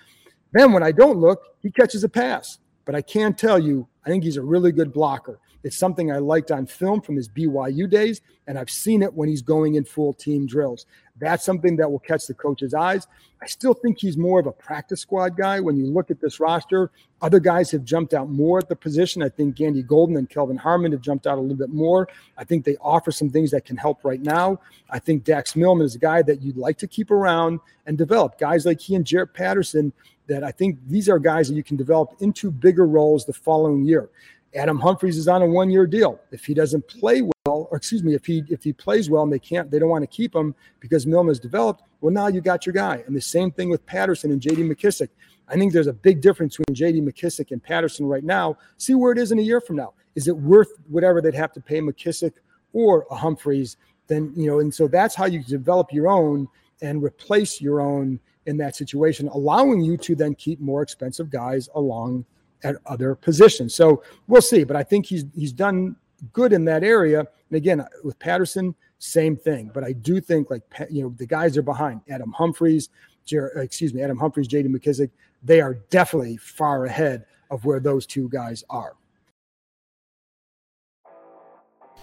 Then 0.53 0.71
when 0.71 0.81
I 0.81 0.91
don't 0.91 1.19
look, 1.19 1.43
he 1.61 1.69
catches 1.69 2.03
a 2.03 2.09
pass. 2.09 2.57
But 2.85 2.95
I 2.95 3.03
can 3.03 3.35
tell 3.35 3.59
you, 3.59 3.87
I 4.03 4.09
think 4.09 4.23
he's 4.23 4.37
a 4.37 4.41
really 4.41 4.71
good 4.71 4.91
blocker. 4.91 5.39
It's 5.63 5.77
something 5.77 6.11
I 6.11 6.17
liked 6.17 6.51
on 6.51 6.65
film 6.65 7.01
from 7.01 7.15
his 7.15 7.27
BYU 7.27 7.89
days, 7.89 8.21
and 8.47 8.57
I've 8.57 8.69
seen 8.69 9.03
it 9.03 9.13
when 9.13 9.27
he's 9.27 9.41
going 9.41 9.75
in 9.75 9.83
full 9.83 10.13
team 10.13 10.45
drills. 10.45 10.85
That's 11.19 11.43
something 11.43 11.75
that 11.77 11.91
will 11.91 11.99
catch 11.99 12.27
the 12.27 12.33
coach's 12.33 12.73
eyes. 12.73 13.07
I 13.41 13.47
still 13.47 13.73
think 13.73 13.99
he's 13.99 14.17
more 14.17 14.39
of 14.39 14.47
a 14.47 14.51
practice 14.51 15.01
squad 15.01 15.35
guy. 15.37 15.59
When 15.59 15.75
you 15.75 15.85
look 15.85 16.11
at 16.11 16.21
this 16.21 16.39
roster, 16.39 16.91
other 17.21 17.39
guys 17.39 17.71
have 17.71 17.83
jumped 17.83 18.13
out 18.13 18.29
more 18.29 18.57
at 18.59 18.69
the 18.69 18.75
position. 18.75 19.21
I 19.21 19.29
think 19.29 19.55
Gandy 19.55 19.83
Golden 19.83 20.15
and 20.15 20.29
Kelvin 20.29 20.57
Harmon 20.57 20.93
have 20.93 21.01
jumped 21.01 21.27
out 21.27 21.37
a 21.37 21.41
little 21.41 21.57
bit 21.57 21.69
more. 21.69 22.07
I 22.37 22.45
think 22.45 22.63
they 22.63 22.77
offer 22.77 23.11
some 23.11 23.29
things 23.29 23.51
that 23.51 23.65
can 23.65 23.75
help 23.75 24.03
right 24.03 24.21
now. 24.21 24.59
I 24.89 24.99
think 24.99 25.25
Dax 25.25 25.55
Milne 25.55 25.81
is 25.81 25.95
a 25.95 25.99
guy 25.99 26.21
that 26.21 26.41
you'd 26.41 26.57
like 26.57 26.77
to 26.77 26.87
keep 26.87 27.11
around 27.11 27.59
and 27.85 27.97
develop. 27.97 28.39
Guys 28.39 28.65
like 28.65 28.79
he 28.79 28.95
and 28.95 29.05
Jaret 29.05 29.33
Patterson, 29.33 29.91
that 30.27 30.43
I 30.43 30.51
think 30.51 30.77
these 30.87 31.09
are 31.09 31.19
guys 31.19 31.49
that 31.49 31.55
you 31.55 31.63
can 31.63 31.75
develop 31.75 32.15
into 32.19 32.51
bigger 32.51 32.85
roles 32.85 33.25
the 33.25 33.33
following 33.33 33.83
year. 33.83 34.09
Adam 34.55 34.79
Humphries 34.79 35.17
is 35.17 35.27
on 35.27 35.41
a 35.41 35.45
one-year 35.45 35.85
deal. 35.85 36.19
If 36.31 36.45
he 36.45 36.53
doesn't 36.53 36.87
play 36.87 37.21
well, 37.21 37.67
or 37.69 37.77
excuse 37.77 38.03
me, 38.03 38.15
if 38.15 38.25
he 38.25 38.43
if 38.49 38.63
he 38.63 38.73
plays 38.73 39.09
well 39.09 39.23
and 39.23 39.31
they 39.31 39.39
can't, 39.39 39.69
they 39.69 39.79
don't 39.79 39.89
want 39.89 40.03
to 40.03 40.07
keep 40.07 40.35
him 40.35 40.55
because 40.79 41.05
Milner's 41.05 41.39
developed. 41.39 41.83
Well, 42.01 42.13
now 42.13 42.27
you 42.27 42.41
got 42.41 42.65
your 42.65 42.73
guy. 42.73 43.03
And 43.05 43.15
the 43.15 43.21
same 43.21 43.51
thing 43.51 43.69
with 43.69 43.85
Patterson 43.85 44.31
and 44.31 44.41
J.D. 44.41 44.63
McKissic. 44.63 45.09
I 45.47 45.55
think 45.55 45.73
there's 45.73 45.87
a 45.87 45.93
big 45.93 46.21
difference 46.21 46.57
between 46.57 46.75
J.D. 46.75 47.01
McKissic 47.01 47.51
and 47.51 47.61
Patterson 47.61 48.05
right 48.05 48.23
now. 48.23 48.57
See 48.77 48.95
where 48.95 49.11
it 49.11 49.17
is 49.17 49.31
in 49.31 49.39
a 49.39 49.41
year 49.41 49.61
from 49.61 49.75
now. 49.75 49.93
Is 50.15 50.27
it 50.27 50.37
worth 50.37 50.71
whatever 50.87 51.21
they'd 51.21 51.35
have 51.35 51.53
to 51.53 51.61
pay 51.61 51.81
McKissic 51.81 52.33
or 52.73 53.05
a 53.11 53.15
Humphries? 53.15 53.77
Then 54.07 54.33
you 54.35 54.47
know, 54.47 54.59
and 54.59 54.73
so 54.73 54.87
that's 54.87 55.13
how 55.13 55.25
you 55.25 55.43
develop 55.43 55.93
your 55.93 56.07
own 56.07 56.47
and 56.81 57.03
replace 57.03 57.61
your 57.61 57.81
own 57.81 58.19
in 58.45 58.57
that 58.57 58.75
situation, 58.75 59.27
allowing 59.27 59.81
you 59.81 59.97
to 59.97 60.15
then 60.15 60.33
keep 60.33 60.59
more 60.59 60.81
expensive 60.81 61.29
guys 61.29 61.69
along 61.75 62.25
at 62.63 62.75
other 62.85 63.15
positions. 63.15 63.73
So 63.75 64.03
we'll 64.27 64.41
see. 64.41 64.63
But 64.63 64.75
I 64.75 64.83
think 64.83 65.05
he's 65.05 65.25
he's 65.35 65.53
done 65.53 65.95
good 66.33 66.53
in 66.53 66.65
that 66.65 66.83
area. 66.83 67.19
And 67.19 67.57
again, 67.57 67.85
with 68.03 68.19
Patterson, 68.19 68.75
same 68.99 69.35
thing. 69.35 69.71
But 69.73 69.83
I 69.83 69.93
do 69.93 70.19
think 70.21 70.49
like 70.49 70.63
you 70.89 71.03
know 71.03 71.13
the 71.17 71.25
guys 71.25 71.57
are 71.57 71.61
behind 71.61 72.01
Adam 72.09 72.31
Humphries, 72.31 72.89
Jer- 73.25 73.51
excuse 73.57 73.93
me, 73.93 74.01
Adam 74.01 74.17
Humphries, 74.17 74.47
J.D. 74.47 74.69
McKissic. 74.69 75.09
They 75.43 75.61
are 75.61 75.75
definitely 75.89 76.37
far 76.37 76.85
ahead 76.85 77.25
of 77.49 77.65
where 77.65 77.79
those 77.79 78.05
two 78.05 78.29
guys 78.29 78.63
are. 78.69 78.93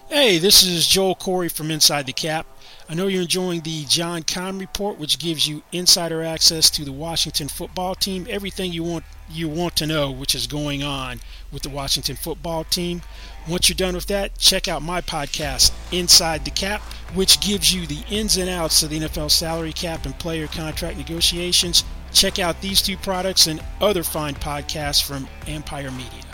Hey, 0.08 0.38
this 0.38 0.62
is 0.62 0.86
Joel 0.86 1.16
Corry 1.16 1.50
from 1.50 1.68
Inside 1.68 2.06
the 2.06 2.12
Cap. 2.12 2.46
I 2.88 2.94
know 2.94 3.08
you're 3.08 3.22
enjoying 3.22 3.62
the 3.62 3.84
John 3.86 4.22
Keim 4.22 4.60
report, 4.60 5.00
which 5.00 5.18
gives 5.18 5.48
you 5.48 5.64
insider 5.72 6.22
access 6.22 6.70
to 6.70 6.84
the 6.84 6.92
Washington 6.92 7.48
football 7.48 7.96
team, 7.96 8.24
everything 8.30 8.72
you 8.72 8.84
want 8.84 9.04
you 9.28 9.48
want 9.48 9.74
to 9.74 9.86
know, 9.86 10.12
which 10.12 10.36
is 10.36 10.46
going 10.46 10.84
on 10.84 11.18
with 11.50 11.64
the 11.64 11.68
Washington 11.68 12.14
football 12.14 12.62
team. 12.62 13.02
Once 13.48 13.68
you're 13.68 13.74
done 13.74 13.96
with 13.96 14.06
that, 14.06 14.38
check 14.38 14.68
out 14.68 14.80
my 14.80 15.00
podcast, 15.00 15.72
Inside 15.90 16.44
the 16.44 16.52
Cap, 16.52 16.82
which 17.14 17.40
gives 17.40 17.74
you 17.74 17.84
the 17.84 18.04
ins 18.08 18.36
and 18.36 18.48
outs 18.48 18.84
of 18.84 18.90
the 18.90 19.00
NFL 19.00 19.32
salary 19.32 19.72
cap 19.72 20.06
and 20.06 20.16
player 20.20 20.46
contract 20.46 20.98
negotiations. 20.98 21.82
Check 22.12 22.38
out 22.38 22.60
these 22.60 22.80
two 22.80 22.96
products 22.96 23.48
and 23.48 23.60
other 23.80 24.04
fine 24.04 24.34
podcasts 24.34 25.04
from 25.04 25.26
Empire 25.48 25.90
Media. 25.90 26.25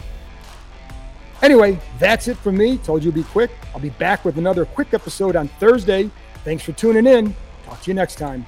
Anyway, 1.43 1.79
that's 1.99 2.29
it 2.29 2.37
for 2.37 2.53
me. 2.53 2.79
Told 2.79 3.03
you 3.03 3.11
it'd 3.11 3.23
be 3.25 3.31
quick. 3.31 3.51
I'll 3.75 3.81
be 3.81 3.91
back 3.91 4.25
with 4.25 4.39
another 4.39 4.65
quick 4.65 4.95
episode 4.95 5.37
on 5.37 5.49
Thursday. 5.49 6.11
Thanks 6.45 6.63
for 6.63 6.73
tuning 6.73 7.07
in. 7.07 7.35
Talk 7.65 7.83
to 7.83 7.91
you 7.91 7.95
next 7.95 8.17
time. 8.17 8.47